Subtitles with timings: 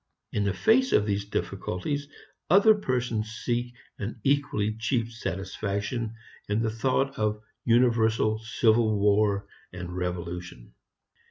[0.33, 2.07] In the face of these difficulties
[2.49, 6.15] other persons seek an equally cheap satisfaction
[6.49, 10.73] in the thought of universal civil war and revolution.